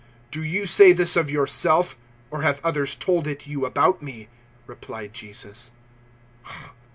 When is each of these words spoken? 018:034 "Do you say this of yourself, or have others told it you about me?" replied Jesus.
018:034 0.29 0.31
"Do 0.31 0.43
you 0.43 0.65
say 0.65 0.91
this 0.93 1.15
of 1.15 1.29
yourself, 1.29 1.95
or 2.31 2.41
have 2.41 2.59
others 2.63 2.95
told 2.95 3.27
it 3.27 3.45
you 3.45 3.67
about 3.67 4.01
me?" 4.01 4.29
replied 4.65 5.13
Jesus. 5.13 5.69